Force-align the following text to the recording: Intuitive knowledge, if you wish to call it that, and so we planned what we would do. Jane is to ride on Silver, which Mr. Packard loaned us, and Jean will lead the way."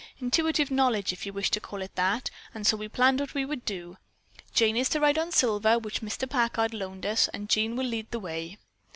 Intuitive 0.19 0.71
knowledge, 0.71 1.13
if 1.13 1.27
you 1.27 1.31
wish 1.33 1.51
to 1.51 1.59
call 1.59 1.83
it 1.83 1.93
that, 1.93 2.31
and 2.55 2.65
so 2.65 2.75
we 2.75 2.87
planned 2.87 3.19
what 3.19 3.35
we 3.35 3.45
would 3.45 3.63
do. 3.65 3.97
Jane 4.51 4.75
is 4.75 4.89
to 4.89 4.99
ride 4.99 5.19
on 5.19 5.31
Silver, 5.31 5.77
which 5.77 6.01
Mr. 6.01 6.27
Packard 6.27 6.73
loaned 6.73 7.05
us, 7.05 7.27
and 7.27 7.47
Jean 7.47 7.75
will 7.75 7.85
lead 7.85 8.09
the 8.09 8.17
way." 8.19 8.57